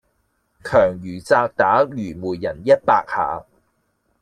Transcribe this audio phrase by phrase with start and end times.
[0.63, 3.45] 強如責打愚昧人一百下